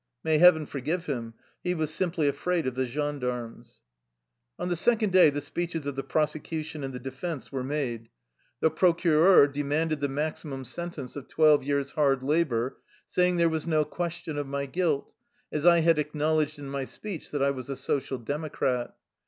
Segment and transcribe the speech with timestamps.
[0.23, 1.35] May heaven forgive him!
[1.63, 3.83] He was simply afraid of the gendarmes.
[4.57, 8.09] On the second day the speeches of the prose cution and the defense were made.
[8.61, 11.15] The pro 82 THE LIFE STORY OF A RUSSIAN EXILE cureur demanded the maximum sentence
[11.15, 12.77] of twelve years' hard labor,
[13.09, 15.13] saying there was no question of my guilt,
[15.51, 18.95] as I had acknowledged in my speech that I was a Social Democrat.